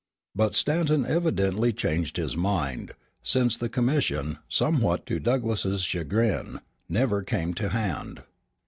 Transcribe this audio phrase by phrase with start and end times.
[0.33, 7.53] But Stanton evidently changed his mind, since the commission, somewhat to Douglass's chagrin, never came
[7.53, 8.23] to hand.